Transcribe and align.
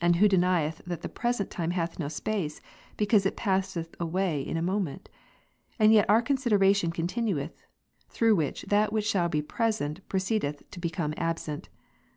And 0.00 0.16
who 0.16 0.26
denieth 0.26 0.78
that 0.86 1.02
the 1.02 1.08
present 1.08 1.48
time 1.48 1.70
hath 1.70 1.96
no 1.96 2.08
space, 2.08 2.60
because 2.96 3.24
it 3.24 3.36
passeth 3.36 3.94
away 4.00 4.42
in 4.42 4.56
a 4.56 4.60
moment? 4.60 5.08
and 5.78 5.92
yet 5.92 6.10
our 6.10 6.20
consideration 6.20 6.90
con 6.90 7.06
tinueth, 7.06 7.62
through 8.08 8.34
which 8.34 8.62
that 8.62 8.92
which 8.92 9.06
shall 9.06 9.28
be 9.28 9.40
present 9.40 10.00
pro 10.08 10.18
ceedeth 10.18 10.68
to 10.72 10.80
become 10.80 11.14
absent. 11.16 11.68